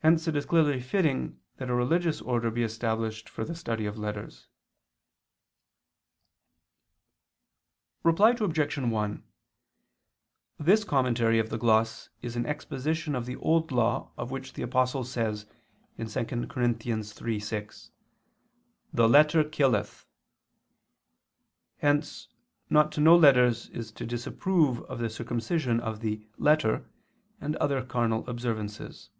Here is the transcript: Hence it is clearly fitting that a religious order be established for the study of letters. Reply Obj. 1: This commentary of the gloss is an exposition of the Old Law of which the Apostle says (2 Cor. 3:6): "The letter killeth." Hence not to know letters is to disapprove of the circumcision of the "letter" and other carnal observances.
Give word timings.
Hence 0.00 0.28
it 0.28 0.36
is 0.36 0.46
clearly 0.46 0.80
fitting 0.80 1.40
that 1.56 1.68
a 1.68 1.74
religious 1.74 2.20
order 2.20 2.52
be 2.52 2.62
established 2.62 3.28
for 3.28 3.44
the 3.44 3.56
study 3.56 3.84
of 3.84 3.98
letters. 3.98 4.46
Reply 8.04 8.30
Obj. 8.30 8.78
1: 8.78 9.22
This 10.56 10.84
commentary 10.84 11.40
of 11.40 11.50
the 11.50 11.58
gloss 11.58 12.10
is 12.22 12.36
an 12.36 12.46
exposition 12.46 13.16
of 13.16 13.26
the 13.26 13.34
Old 13.34 13.72
Law 13.72 14.12
of 14.16 14.30
which 14.30 14.52
the 14.52 14.62
Apostle 14.62 15.02
says 15.02 15.46
(2 15.96 16.04
Cor. 16.06 16.62
3:6): 16.62 17.90
"The 18.92 19.08
letter 19.08 19.42
killeth." 19.42 20.06
Hence 21.78 22.28
not 22.70 22.92
to 22.92 23.00
know 23.00 23.16
letters 23.16 23.68
is 23.70 23.90
to 23.92 24.06
disapprove 24.06 24.80
of 24.82 25.00
the 25.00 25.10
circumcision 25.10 25.80
of 25.80 25.98
the 25.98 26.24
"letter" 26.36 26.88
and 27.40 27.56
other 27.56 27.82
carnal 27.84 28.24
observances. 28.30 29.10